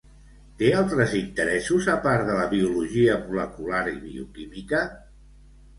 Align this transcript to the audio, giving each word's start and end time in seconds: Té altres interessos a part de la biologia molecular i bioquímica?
Té 0.61 0.69
altres 0.77 1.13
interessos 1.19 1.91
a 1.97 1.97
part 2.07 2.25
de 2.31 2.39
la 2.41 2.49
biologia 2.57 3.21
molecular 3.29 3.87
i 3.97 3.99
bioquímica? 4.09 4.83